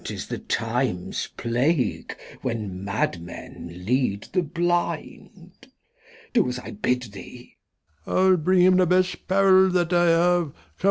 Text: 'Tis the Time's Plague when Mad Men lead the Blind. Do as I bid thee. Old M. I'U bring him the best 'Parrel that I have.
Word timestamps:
'Tis 0.03 0.29
the 0.29 0.39
Time's 0.39 1.27
Plague 1.37 2.17
when 2.41 2.83
Mad 2.83 3.21
Men 3.21 3.67
lead 3.85 4.23
the 4.33 4.41
Blind. 4.41 5.67
Do 6.33 6.49
as 6.49 6.57
I 6.57 6.71
bid 6.71 7.03
thee. 7.13 7.57
Old 8.07 8.19
M. 8.19 8.25
I'U 8.31 8.37
bring 8.37 8.61
him 8.61 8.77
the 8.77 8.87
best 8.87 9.27
'Parrel 9.27 9.69
that 9.69 9.93
I 9.93 10.07
have. 10.07 10.53